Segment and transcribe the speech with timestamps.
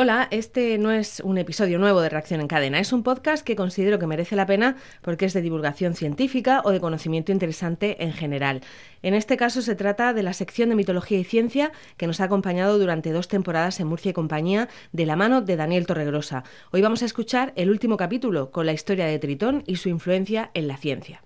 [0.00, 3.56] Hola, este no es un episodio nuevo de Reacción en Cadena, es un podcast que
[3.56, 8.12] considero que merece la pena porque es de divulgación científica o de conocimiento interesante en
[8.12, 8.60] general.
[9.02, 12.26] En este caso se trata de la sección de mitología y ciencia que nos ha
[12.26, 16.44] acompañado durante dos temporadas en Murcia y compañía de la mano de Daniel Torregrosa.
[16.70, 20.52] Hoy vamos a escuchar el último capítulo con la historia de Tritón y su influencia
[20.54, 21.24] en la ciencia.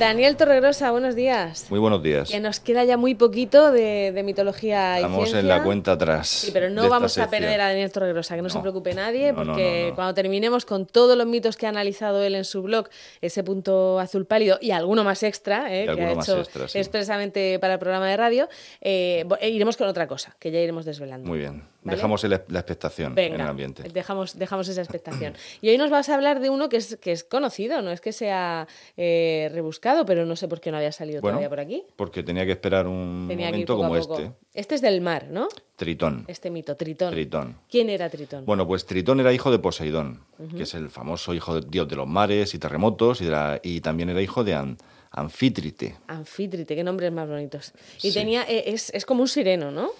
[0.00, 1.66] Daniel Torregrosa, buenos días.
[1.68, 2.30] Muy buenos días.
[2.30, 6.26] Que nos queda ya muy poquito de, mitología y Estamos en la cuenta atrás.
[6.26, 9.92] Sí, pero no vamos a perder a Daniel Torregrosa, que no, se preocupe nadie, porque
[9.94, 12.88] cuando terminemos con todos los mitos que ha analizado él en su blog,
[13.20, 17.78] ese punto azul pálido y alguno más extra, eh, que ha hecho expresamente para el
[17.78, 18.48] programa de radio,
[18.80, 21.28] eh, eh, iremos con otra cosa, que ya iremos desvelando.
[21.28, 21.62] Muy bien.
[21.82, 23.82] Dejamos la expectación en el ambiente.
[23.84, 25.34] Dejamos, dejamos esa expectación.
[25.60, 28.00] y hoy nos vas a hablar de uno que es, que es conocido, no es
[28.00, 28.66] que sea
[28.96, 31.84] rebuscado pero no sé por qué no había salido todavía por aquí.
[31.96, 34.32] Porque tenía que esperar un momento como este.
[34.54, 35.48] Este es del mar, ¿no?
[35.76, 36.24] Tritón.
[36.28, 37.12] Este mito, Tritón.
[37.12, 37.56] Tritón.
[37.68, 38.44] ¿Quién era Tritón?
[38.44, 40.24] Bueno, pues Tritón era hijo de Poseidón,
[40.56, 43.28] que es el famoso hijo de dios de los mares y terremotos, y,
[43.62, 44.76] y también era hijo de
[45.12, 45.96] Anfítrite.
[46.06, 47.72] Anfítrite, qué nombres más bonitos.
[48.02, 49.90] Y tenía, eh, es, es como un sireno, ¿no?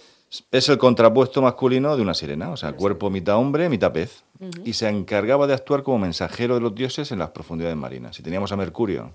[0.52, 4.24] Es el contrapuesto masculino de una sirena, o sea, cuerpo mitad hombre, mitad pez.
[4.64, 8.16] Y se encargaba de actuar como mensajero de los dioses en las profundidades marinas.
[8.16, 9.12] Si teníamos a Mercurio,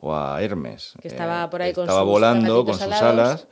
[0.00, 0.94] o a Hermes.
[1.00, 3.48] Que estaba eh, por ahí estaba volando con sus alas.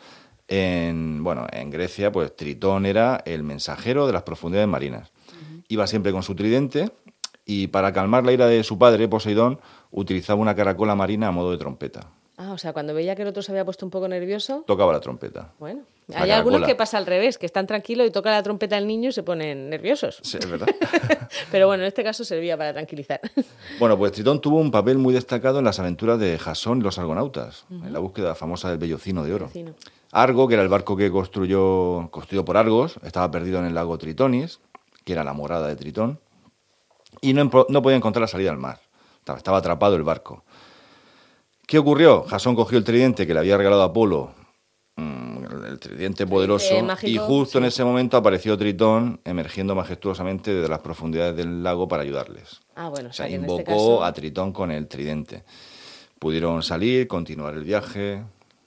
[0.47, 5.11] En, bueno, en Grecia, pues Tritón era el mensajero de las profundidades marinas.
[5.69, 6.93] Iba siempre con su tridente
[7.47, 11.51] y para calmar la ira de su padre, Poseidón, utilizaba una caracola marina a modo
[11.51, 12.11] de trompeta.
[12.37, 14.65] Ah, o sea, cuando veía que el otro se había puesto un poco nervioso.
[14.67, 15.53] Tocaba la trompeta.
[15.59, 15.83] Bueno.
[16.15, 19.09] Hay algunos que pasa al revés, que están tranquilos y toca la trompeta al niño
[19.09, 20.19] y se ponen nerviosos.
[20.23, 20.67] Sí, es verdad.
[21.51, 23.21] Pero bueno, en este caso servía para tranquilizar.
[23.79, 26.99] Bueno, pues Tritón tuvo un papel muy destacado en las aventuras de Jasón y los
[26.99, 29.51] argonautas, en la búsqueda famosa del vellocino de oro.
[30.13, 33.99] Argo, que era el barco que construyó, construido por Argos, estaba perdido en el lago
[33.99, 34.61] Tritonis,
[35.05, 36.21] que era la morada de Tritón,
[37.21, 38.81] y no, no podía encontrar la salida al mar.
[39.37, 40.45] Estaba atrapado el barco.
[41.67, 42.25] ¿Qué ocurrió?
[42.25, 44.35] Jasón cogió el tridente que le había regalado Apolo,
[44.97, 50.81] mm, el tridente poderoso, y justo en ese momento apareció Tritón emergiendo majestuosamente desde las
[50.81, 52.61] profundidades del lago para ayudarles.
[52.75, 55.45] Ah, bueno, o sea, este invocó a Tritón con el tridente.
[56.19, 58.23] Pudieron salir, continuar el viaje,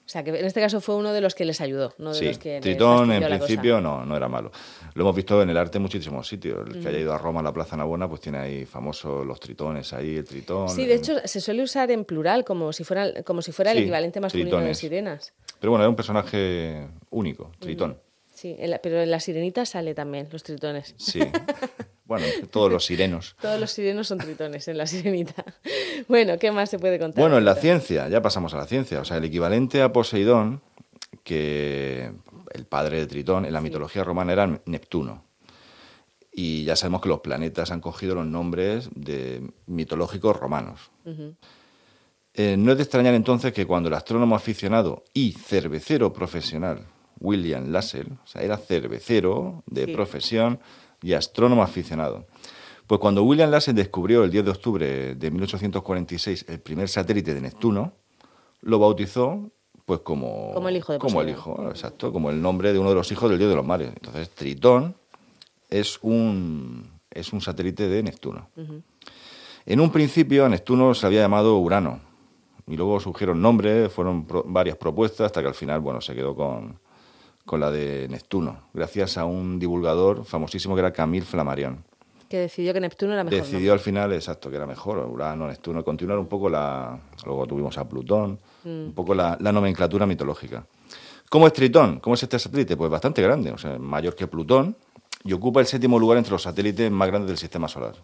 [0.08, 2.28] o sea, que en este caso fue uno de los que les ayudó, no de
[2.28, 4.50] los que Tritón en principio no, no era malo.
[4.94, 6.66] Lo hemos visto en el arte en muchísimos sitios.
[6.66, 9.38] El que haya ido a Roma a la Plaza Navona, pues tiene ahí famosos los
[9.38, 10.70] tritones ahí, el tritón.
[10.70, 13.78] Sí, de hecho se suele usar en plural, como si fuera, como si fuera el
[13.80, 15.34] equivalente masculino de sirenas.
[15.60, 18.00] Pero bueno, era un personaje único, tritón.
[18.32, 20.94] Sí, pero en la sirenita sale también, los tritones.
[20.96, 21.20] Sí.
[22.08, 23.36] Bueno, todos los sirenos.
[23.40, 25.44] todos los sirenos son tritones en la sirenita.
[26.08, 27.20] Bueno, ¿qué más se puede contar?
[27.20, 29.00] Bueno, en la ciencia, ya pasamos a la ciencia.
[29.00, 30.62] O sea, el equivalente a Poseidón,
[31.24, 32.12] que
[32.54, 35.24] el padre de Tritón, en la mitología romana era Neptuno.
[36.32, 40.90] Y ya sabemos que los planetas han cogido los nombres de mitológicos romanos.
[42.34, 46.86] Eh, no es de extrañar entonces que cuando el astrónomo aficionado y cervecero profesional
[47.18, 50.60] William Lassell, o sea, era cervecero de profesión,
[51.02, 52.26] y astrónomo aficionado.
[52.86, 57.40] Pues cuando William Lassell descubrió el 10 de octubre de 1846 el primer satélite de
[57.40, 57.92] Neptuno,
[58.62, 59.50] lo bautizó
[59.84, 62.90] pues como, como el hijo de como el hijo, exacto, como el nombre de uno
[62.90, 63.88] de los hijos del dios de los mares.
[63.88, 64.94] Entonces, Tritón
[65.70, 68.48] es un, es un satélite de Neptuno.
[69.64, 72.00] En un principio a Neptuno se había llamado Urano
[72.66, 76.78] y luego surgieron nombres, fueron varias propuestas hasta que al final, bueno, se quedó con,
[77.48, 81.82] con la de Neptuno, gracias a un divulgador famosísimo que era Camille Flammarion.
[82.28, 83.40] Que decidió que Neptuno era mejor.
[83.40, 87.00] Decidió al final, exacto, que era mejor, Urano, Neptuno, continuar un poco la...
[87.24, 88.68] Luego tuvimos a Plutón, mm.
[88.68, 90.66] un poco la, nomenclatura mitológica.
[91.30, 92.00] ¿Cómo es Tritón?
[92.00, 92.76] ¿Cómo es este satélite?
[92.76, 94.76] Pues bastante grande, o sea, mayor que Plutón,
[95.24, 97.94] y ocupa el séptimo lugar entre los satélites más grandes del sistema solar.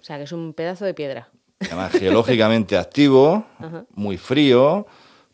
[0.00, 1.28] O sea, que es un pedazo de piedra.
[1.58, 3.44] Además, geológicamente activo,
[3.94, 4.86] muy frío,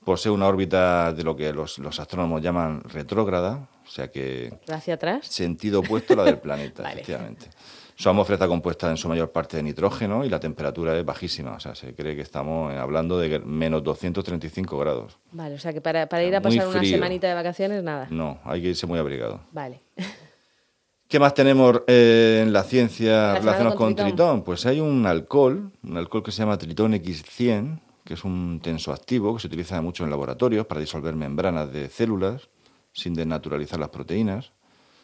[0.07, 4.55] posee una órbita de lo que los, astrónomos llaman retrógrada, o sea que...
[4.69, 5.27] ¿Hacia atrás?
[5.27, 7.49] Sentido opuesto a la del planeta, efectivamente.
[7.97, 11.55] Su atmósfera está compuesta en su mayor parte de nitrógeno y la temperatura es bajísima.
[11.55, 15.19] O sea, se cree que estamos hablando de menos 235 grados.
[15.33, 18.07] Vale, o sea que para, ir a pasar una semanita de vacaciones, nada.
[18.09, 19.41] No, hay que irse muy abrigado.
[19.51, 19.81] Vale.
[21.09, 24.45] ¿Qué más tenemos eh, en la ciencia relacionada con, con tritón?
[24.45, 29.35] Pues hay un alcohol, un alcohol que se llama Tritón X100, que es un tensoactivo
[29.35, 32.49] que se utiliza mucho en laboratorios para disolver membranas de células
[32.93, 34.53] sin desnaturalizar las proteínas.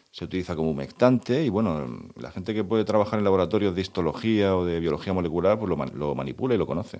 [0.09, 1.85] Se utiliza como humectante y bueno,
[2.15, 6.15] la gente que puede trabajar en laboratorios de histología o de biología molecular pues lo,
[6.15, 6.99] manipula y lo conoce.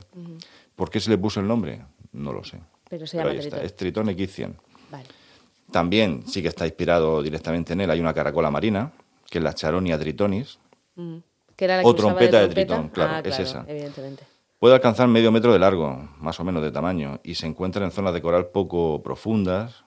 [0.76, 1.84] ¿Por qué se le puso el nombre?
[2.12, 2.60] No lo sé.
[2.90, 3.66] Pero se llama ahí está, tritón.
[3.66, 4.54] es Tritón X100.
[4.92, 5.06] Vale.
[5.72, 7.90] También sí que está inspirado directamente en él.
[7.90, 8.92] Hay una caracola marina,
[9.30, 10.60] que es la Charonia tritonis.
[11.56, 13.66] Que era la que O usaba trompeta de tritón, claro, Ah, es claro, esa.
[13.68, 14.32] Evidentemente.
[14.63, 17.92] Puede alcanzar medio metro de largo, más o menos de tamaño, y se encuentra en
[17.92, 19.83] zonas de coral poco profundas.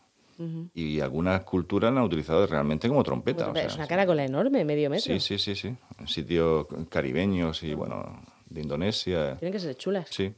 [0.74, 3.48] Y algunas culturas la han utilizado realmente como trompeta.
[3.50, 5.14] o es sea, una caracola enorme, medio metro.
[5.14, 5.74] Sí, sí, sí, sí.
[5.98, 8.20] En sitios caribeños y, bueno,
[8.50, 9.38] de Indonesia.
[9.38, 10.08] Tienen que ser chulas.
[10.10, 10.34] Sí.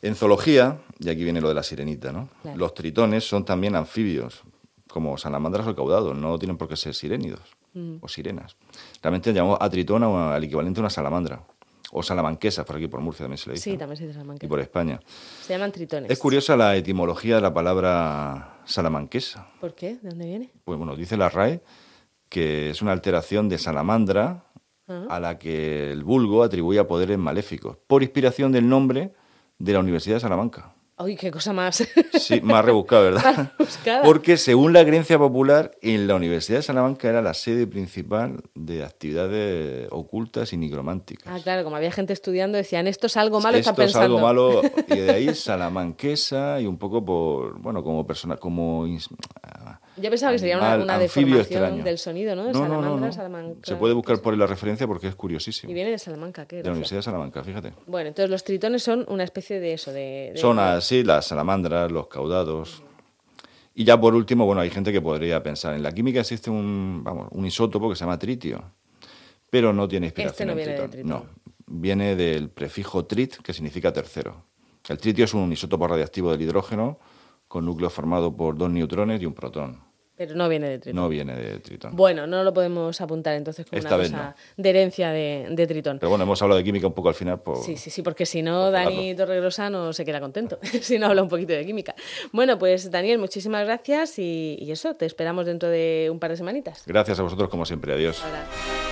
[0.00, 2.30] En zoología, y aquí viene lo de la sirenita, ¿no?
[2.40, 2.56] Claro.
[2.56, 4.44] Los tritones son también anfibios,
[4.88, 7.54] como salamandras o caudados, no tienen por qué ser sirénidos
[8.00, 8.56] o sirenas.
[9.02, 11.42] Realmente llamamos a tritón a- al equivalente a una salamandra,
[11.92, 13.64] o salamanquesa, por aquí por Murcia también se le dice.
[13.64, 13.78] Sí, ¿no?
[13.78, 14.48] también se dice Y salamanquesa.
[14.48, 15.00] por España.
[15.42, 16.10] Se llaman tritones.
[16.10, 19.46] Es curiosa la etimología de la palabra salamanquesa.
[19.60, 19.96] ¿Por qué?
[20.02, 20.50] ¿De dónde viene?
[20.64, 21.60] Pues bueno, dice la RAE
[22.28, 24.42] que es una alteración de salamandra
[24.88, 25.04] Ah.
[25.10, 29.12] a la que el vulgo atribuía poderes maléficos, por inspiración del nombre
[29.58, 30.75] de la Universidad de Salamanca.
[30.98, 31.86] Uy, qué cosa más.
[32.14, 33.22] Sí, más rebuscado, ¿verdad?
[33.36, 34.02] Más rebuscada.
[34.02, 38.82] Porque según la creencia popular, en la Universidad de Salamanca era la sede principal de
[38.82, 41.26] actividades ocultas y nigrománticas.
[41.30, 44.16] ah, claro, como había gente estudiando, decían, esto es algo malo, Esto están es pensando.
[44.16, 48.86] algo malo y de ahí salamanquesa y un poco por, bueno, como persona, como...
[49.98, 51.82] Yo pensaba que sería una, una deformación extraño.
[51.84, 52.44] del sonido, ¿no?
[52.44, 53.12] De No, no, no, salamandra, no.
[53.12, 53.60] salamanca.
[53.62, 55.70] Se puede buscar por ahí la referencia porque es curiosísimo.
[55.70, 56.70] Y viene de Salamanca, qué De la.
[56.70, 57.72] Universidad de Salamanca, fíjate.
[57.86, 60.32] Bueno, entonces los tritones son una especie de eso, de...
[60.34, 62.82] de- Son así las salamandras, los caudados.
[63.74, 67.00] Y ya por último, bueno, hay gente que podría pensar, en la química existe un,
[67.02, 68.62] vamos, un isótopo que se llama tritio,
[69.50, 70.90] pero no tiene inspiración Este no en viene de tritón.
[70.90, 71.10] tritón.
[71.10, 71.26] No,
[71.66, 74.44] viene del prefijo trit, que significa tercero.
[74.88, 76.98] El tritio es un isótopo radiactivo del hidrógeno
[77.48, 79.80] con núcleo formado por dos neutrones y un protón.
[80.16, 81.02] Pero no viene de tritón.
[81.02, 81.94] No viene de tritón.
[81.94, 85.98] Bueno, no lo podemos apuntar entonces como Esta una cosa de herencia de, de tritón.
[85.98, 87.40] Pero bueno, hemos hablado de química un poco al final.
[87.40, 87.58] Por...
[87.58, 89.14] Sí, sí, sí, porque si no, por Dani.
[89.14, 91.94] Torregrosa no se queda contento, si no habla un poquito de química.
[92.32, 96.36] Bueno, pues Daniel, muchísimas gracias y, y eso, te esperamos dentro de un par de
[96.36, 96.82] semanitas.
[96.86, 97.92] Gracias a vosotros como siempre.
[97.92, 98.22] Adiós.
[98.24, 98.85] Ahora.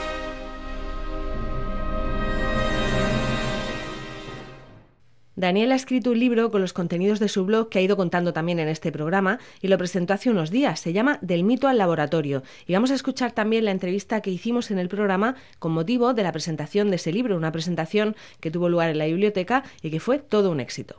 [5.37, 8.33] Daniel ha escrito un libro con los contenidos de su blog que ha ido contando
[8.33, 10.79] también en este programa y lo presentó hace unos días.
[10.79, 12.45] Se llama Del mito al laboratorio.
[12.67, 16.23] Y vamos a escuchar también la entrevista que hicimos en el programa con motivo de
[16.23, 19.99] la presentación de ese libro, una presentación que tuvo lugar en la biblioteca y que
[19.99, 20.97] fue todo un éxito.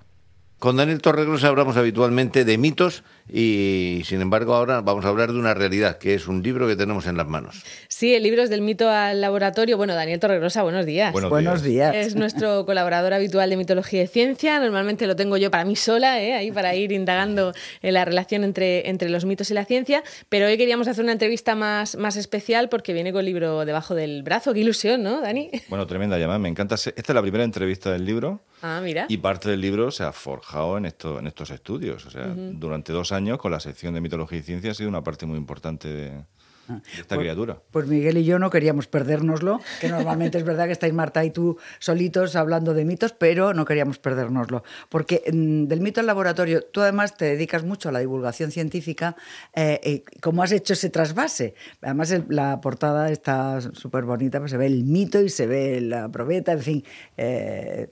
[0.59, 5.39] Con Daniel Torregrosa hablamos habitualmente de mitos y, sin embargo, ahora vamos a hablar de
[5.39, 7.63] una realidad, que es un libro que tenemos en las manos.
[7.87, 9.77] Sí, el libro es del mito al laboratorio.
[9.77, 11.11] Bueno, Daniel Torregrosa, buenos días.
[11.11, 11.95] Buenos Buenos días.
[11.95, 14.59] Es nuestro colaborador habitual de mitología y ciencia.
[14.59, 16.33] Normalmente lo tengo yo para mí sola, ¿eh?
[16.33, 17.51] ahí para ir indagando
[17.81, 20.03] en la relación entre, entre los mitos y la ciencia.
[20.29, 23.95] Pero hoy queríamos hacer una entrevista más, más especial porque viene con el libro debajo
[23.95, 24.53] del brazo.
[24.53, 25.49] Qué ilusión, ¿no, Dani?
[25.69, 26.37] Bueno, tremenda llamada.
[26.37, 26.77] Me encanta.
[26.77, 28.41] ser- Esta es la primera entrevista del libro.
[28.61, 29.05] Ah, mira.
[29.09, 32.05] Y parte del libro se ha forjado en, esto, en estos estudios.
[32.05, 35.03] O sea, durante dos años con la sección de mitología y ciencia ha sido una
[35.03, 36.25] parte muy importante de,
[36.67, 37.57] de esta criatura.
[37.71, 41.31] Pues Miguel y yo no queríamos perdérnoslo, que normalmente es verdad que estáis Marta y
[41.31, 44.63] tú solitos hablando de mitos, pero no queríamos perdérnoslo.
[44.89, 49.15] Porque mm, del mito al laboratorio, tú además te dedicas mucho a la divulgación científica,
[49.53, 49.79] eh,
[50.13, 51.55] y ¿cómo has hecho ese trasvase?
[51.81, 55.81] Además el- la portada está súper bonita, pues se ve el mito y se ve
[55.81, 56.83] la probeta, en fin.
[57.17, 57.89] eh,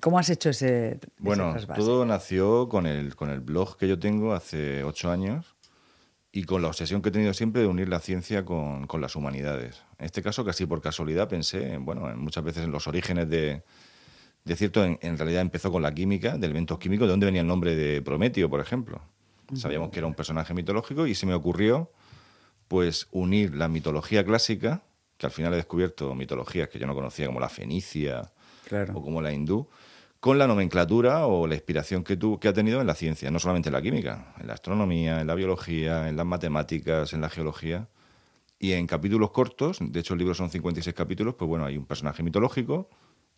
[0.00, 1.80] ¿Cómo has hecho ese, ese Bueno, trasvase?
[1.80, 5.56] todo nació con el, con el blog que yo tengo hace ocho años
[6.30, 9.16] y con la obsesión que he tenido siempre de unir la ciencia con, con las
[9.16, 9.82] humanidades.
[9.98, 13.28] En este caso, casi por casualidad, pensé, en, bueno, en muchas veces en los orígenes
[13.30, 13.62] de,
[14.44, 17.40] de cierto, en, en realidad empezó con la química, de elementos químicos, de dónde venía
[17.40, 19.00] el nombre de Prometeo, por ejemplo.
[19.54, 21.90] Sabíamos que era un personaje mitológico y se me ocurrió
[22.68, 24.82] pues unir la mitología clásica,
[25.16, 28.30] que al final he descubierto mitologías que yo no conocía, como la fenicia
[28.66, 28.92] Claro.
[28.98, 29.66] o como la hindú,
[30.20, 33.38] con la nomenclatura o la inspiración que, tu, que ha tenido en la ciencia, no
[33.38, 37.28] solamente en la química, en la astronomía, en la biología, en las matemáticas, en la
[37.28, 37.88] geología.
[38.58, 41.86] Y en capítulos cortos, de hecho el libro son 56 capítulos, pues bueno, hay un
[41.86, 42.88] personaje mitológico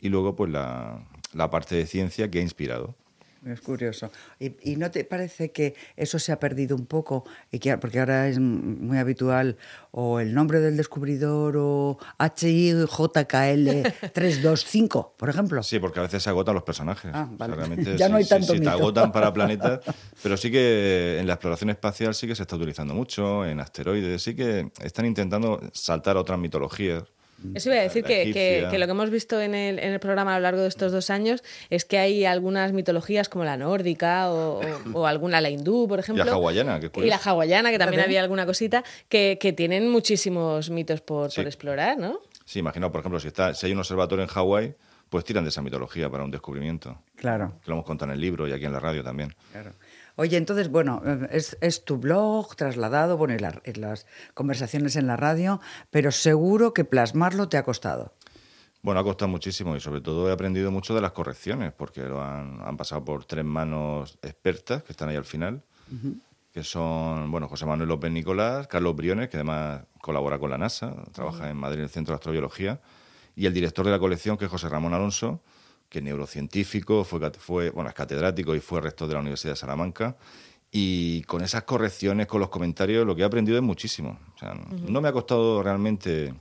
[0.00, 2.94] y luego pues la, la parte de ciencia que ha inspirado.
[3.46, 4.10] Es curioso.
[4.38, 7.24] ¿Y, y no te parece que eso se ha perdido un poco?
[7.50, 9.56] Y que, porque ahora es muy habitual
[9.92, 13.82] o el nombre del descubridor o HIJKL
[14.12, 15.62] 325, por ejemplo.
[15.62, 17.10] Sí, porque a veces se agotan los personajes.
[17.14, 17.54] Ah, vale.
[17.56, 18.70] realmente Ya no hay tanto sí, te mito.
[18.70, 19.80] agotan para planetas,
[20.22, 24.22] pero sí que en la exploración espacial sí que se está utilizando mucho, en asteroides,
[24.22, 27.04] sí que están intentando saltar a otras mitologías.
[27.54, 30.00] Eso iba a decir La que, que- lo que hemos visto en el, en el
[30.00, 33.56] programa a lo largo de estos dos años es que hay algunas mitologías como la
[33.56, 36.22] nórdica o, o- o alguna, la hindú, por ejemplo.
[36.30, 41.00] hawaiana, que Y la hawaiana, que también había alguna cosita, que, que tienen muchísimos mitos
[41.00, 41.36] por, Sí.
[41.40, 42.20] por explorar, ¿no?
[42.44, 44.74] Sí, imagino, por ejemplo, si, está, si hay un observatorio en Hawái,
[45.08, 46.98] pues tiran de esa mitología para un descubrimiento.
[47.16, 47.54] Claro.
[47.64, 49.34] Que lo hemos contado en el libro y aquí en la radio también.
[49.52, 49.72] Claro.
[50.20, 54.96] Oye, entonces, bueno, eh, es, es tu blog trasladado, bueno, y la- y las conversaciones
[54.96, 55.60] en la radio,
[55.90, 58.12] pero seguro que plasmarlo te ha costado.
[58.82, 62.22] Bueno, ha costado muchísimo y sobre todo he aprendido mucho de las correcciones, porque lo
[62.22, 65.62] han, han pasado por tres manos expertas que están ahí al final,
[66.52, 70.94] que son, bueno, José Manuel López Nicolás, Carlos Briones, que además colabora con la NASA,
[71.12, 72.78] trabaja en Madrid en el Centro de Astrobiología,
[73.34, 75.40] y el director de la colección, que es José Ramón Alonso,
[75.90, 79.56] que es neurocientífico, fue, fue, bueno, es catedrático y fue rector de la Universidad de
[79.56, 80.16] Salamanca.
[80.70, 84.18] Y con esas correcciones, con los comentarios, lo que he aprendido es muchísimo.
[84.36, 86.32] O sea, no me ha costado realmente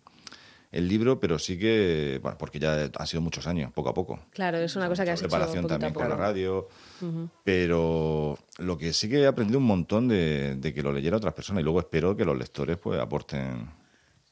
[0.71, 4.19] el libro, pero sí que, bueno, porque ya han sido muchos años, poco a poco.
[4.29, 6.69] Claro, es una cosa que has hecho Preparación a también con la radio.
[7.43, 11.33] Pero lo que sí que he aprendido un montón de, de que lo leyera otras
[11.33, 13.67] personas y luego espero que los lectores pues aporten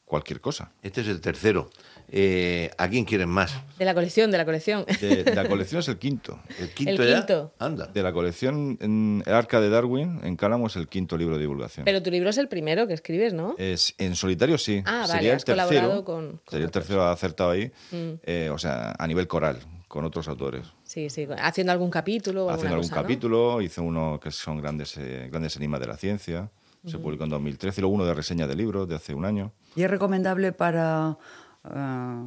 [0.08, 0.72] cualquier cosa.
[0.82, 1.70] Este es el tercero.
[2.10, 3.54] Eh, ¿A quién quieren más?
[3.78, 4.86] De la colección, de la colección.
[5.02, 6.40] De, de la colección es el quinto.
[6.60, 7.18] ¿El quinto El ya?
[7.18, 7.54] quinto.
[7.60, 7.88] Anda.
[7.88, 11.42] De la colección en el Arca de Darwin, en Cálamo, es el quinto libro de
[11.42, 11.84] divulgación.
[11.84, 13.56] Pero tu libro es el primero que escribes, ¿no?
[13.58, 14.82] Es, en solitario sí.
[14.86, 16.06] Ah, vale, sería el has colaborado tercero.
[16.06, 16.84] con- con sería el otros.
[16.86, 17.72] tercero acertado ahí.
[17.92, 18.12] Mm.
[18.24, 19.60] eh, o sea, a nivel coral,
[19.90, 20.66] con otros autores.
[20.86, 23.02] Sí, sí, haciendo algún capítulo o Haciendo algún cosa, ¿no?
[23.02, 26.50] capítulo, hice uno que son grandes, eh, grandes enigmas de la ciencia.
[26.86, 29.52] Se publicó en 2013 y luego uno de reseña de libros de hace un año.
[29.77, 31.17] ¿Y es recomendable para
[31.63, 32.24] ah,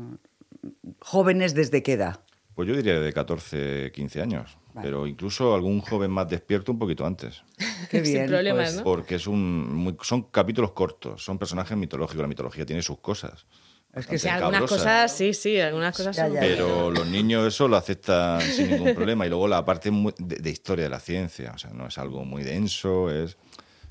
[1.00, 2.21] jóvenes desde qué edad?
[2.54, 4.57] Pues yo diría de 14, 15 años.
[4.80, 7.42] Pero incluso algún joven más despierto un poquito antes.
[7.90, 8.26] Qué Sin bien.
[8.28, 8.76] problemas, pues.
[8.76, 8.85] ¿no?
[8.85, 12.23] Porque es un, muy- son capítulos cortos, son personajes mitológicos.
[12.23, 13.47] La mitología tiene sus cosas.
[13.92, 16.35] Es que Sí, algunas cosas, sí, sí, algunas cosas Ya, son...
[16.35, 19.26] ya, Pero los niños eso lo aceptan sin ningún problema.
[19.26, 21.50] Y luego la parte muy- de, de historia de la ciencia.
[21.52, 23.37] O sea, no es algo muy denso, es...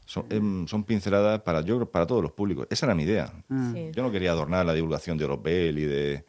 [0.09, 2.65] Son, em, son pinceladas para yo creo, para todos los públicos.
[2.71, 3.31] Esa era mi idea.
[3.47, 3.91] Sí.
[3.93, 6.25] Yo no quería adornar la divulgación de Oropel y de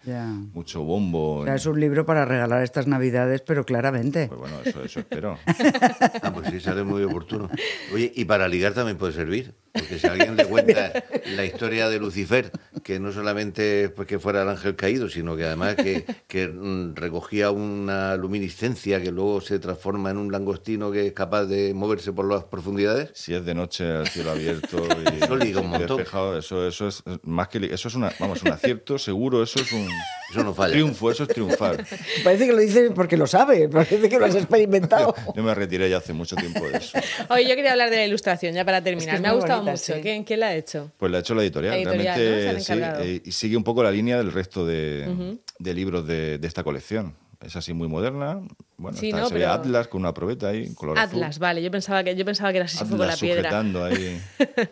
[0.53, 1.37] mucho bombo.
[1.39, 4.29] O sea, es un libro para regalar estas navidades, pero claramente.
[4.29, 5.39] Pues bueno, eso, eso espero.
[6.23, 7.49] Ah, pues sí, sale muy oportuno.
[7.95, 9.55] Oye, y para ligar también puede servir.
[9.73, 10.93] Porque si alguien le cuenta
[11.37, 12.51] la historia de Lucifer,
[12.83, 16.95] que no solamente es porque fuera el ángel caído, sino que además que, que, mm,
[16.95, 22.13] recogía una luminiscencia que luego se transforma en un langostino que es capaz de moverse
[22.13, 23.11] por las profundidades.
[23.15, 24.79] Si es de noche al cielo abierto
[25.13, 25.97] y Eso montón.
[25.97, 29.73] despejado, eso, eso es más que eso es una, vamos, un acierto seguro, eso es
[29.73, 29.87] un
[30.31, 30.73] Eso no falla.
[30.73, 31.85] triunfo, eso es triunfar.
[32.25, 35.15] Parece que lo dice porque lo sabe, parece que lo has experimentado.
[35.37, 36.99] Yo me retiré ya hace mucho tiempo de eso.
[37.31, 39.17] Oye, yo quería hablar de la ilustración, ya para terminar.
[39.17, 39.95] es Me ha gustado bonita, mucho.
[39.95, 40.01] sí.
[40.03, 40.93] ¿Quién, quién la ha hecho?
[40.99, 41.75] Pues la ha hecho la editorial.
[41.75, 42.17] La editorial.
[42.19, 42.73] Realmente sí,
[43.09, 46.63] eh, y sigue un poco la línea del resto de, de libros de, de esta
[46.63, 47.15] colección.
[47.41, 48.41] Es así muy moderna.
[48.77, 49.29] Bueno, Sí, está- ¿no?
[49.29, 51.09] se ve Pero- Atlas con una probeta ahí, color azul.
[51.23, 51.63] Atlas, vale.
[51.63, 53.43] Yo pensaba que, yo pensaba que era así con la Atlas piedra.
[53.51, 54.21] sujetando ahí.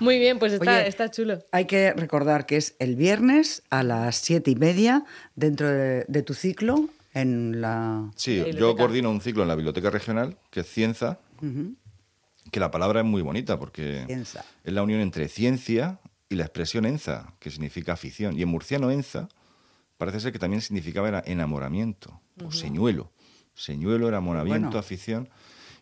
[0.00, 1.38] Muy bien, pues está, Oye, está chulo.
[1.52, 5.04] Hay que recordar que es el viernes a las siete y media
[5.36, 8.10] dentro de, de tu ciclo en la...
[8.16, 11.18] Sí, La yo coordino un ciclo en la biblioteca regional, que es Cienza,
[12.50, 14.44] que la palabra es muy bonita porque Cienza.
[14.64, 18.38] es la unión entre ciencia y la expresión enza, que significa afición.
[18.38, 19.28] Y en murciano enza
[20.02, 23.12] parece ser que también significaba enamoramiento, o señuelo.
[23.54, 24.78] Señuelo, enamoramiento, Bueno.
[24.80, 25.28] afición.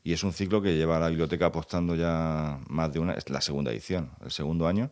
[0.05, 3.41] Y es un ciclo que lleva la biblioteca apostando ya más de una, es la
[3.41, 4.91] segunda edición, el segundo año.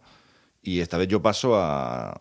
[0.62, 2.16] Y esta vez yo paso a...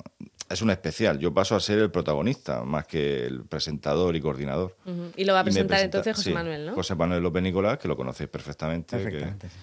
[0.49, 4.75] Es una especial, yo paso a ser el protagonista más que el presentador y coordinador.
[5.15, 6.73] Y lo va a presentar presenta- entonces José sí, Manuel, ¿no?
[6.73, 8.97] José Manuel López Nicolás, que lo conocéis perfectamente.
[8.97, 9.55] que- Perfectamente, sí.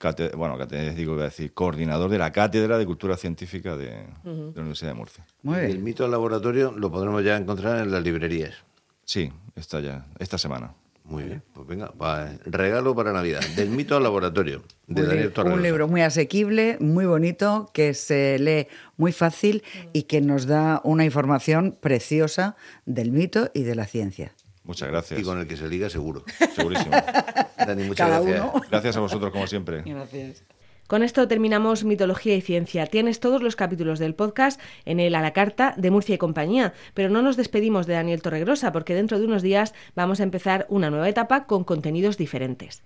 [0.00, 4.06] Cate- bueno, catedrático, iba a decir, coordinador de la Cátedra de Cultura Científica de, de
[4.24, 5.24] la Universidad de Murcia.
[5.42, 8.54] Muy El mito del laboratorio lo podremos ya encontrar en las librerías.
[9.04, 10.72] Sí, está ya, esta semana.
[11.02, 13.40] Muy bien, pues venga, va, regalo para Navidad.
[13.56, 15.56] Del mito al laboratorio, de Daniel Torregrosa.
[15.56, 20.80] un libro muy asequible, muy bonito, que se lee muy fácil y que nos da
[20.84, 22.54] una información preciosa
[22.86, 24.30] del mito y de la ciencia.
[24.70, 25.18] Muchas gracias.
[25.18, 26.22] Y con el que se liga seguro.
[26.54, 26.92] Segurísimo.
[27.58, 28.50] Dani, muchas Cada gracias.
[28.54, 28.62] uno.
[28.70, 29.82] Gracias a vosotros, como siempre.
[29.84, 30.44] Gracias.
[30.86, 32.86] Con esto terminamos Mitología y Ciencia.
[32.86, 36.72] Tienes todos los capítulos del podcast en el a la carta de Murcia y compañía,
[36.94, 40.66] pero no nos despedimos de Daniel Torregrosa porque dentro de unos días vamos a empezar
[40.68, 42.84] una nueva etapa con contenidos diferentes.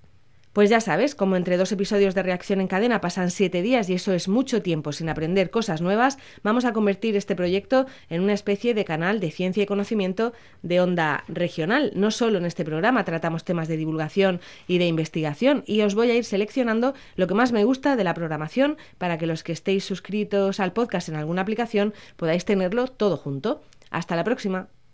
[0.54, 3.94] Pues ya sabes, como entre dos episodios de reacción en cadena pasan siete días y
[3.94, 8.34] eso es mucho tiempo sin aprender cosas nuevas, vamos a convertir este proyecto en una
[8.34, 10.32] especie de canal de ciencia y conocimiento
[10.62, 11.90] de onda regional.
[11.96, 16.12] No solo en este programa tratamos temas de divulgación y de investigación y os voy
[16.12, 19.50] a ir seleccionando lo que más me gusta de la programación para que los que
[19.50, 23.60] estéis suscritos al podcast en alguna aplicación podáis tenerlo todo junto.
[23.90, 24.68] Hasta la próxima.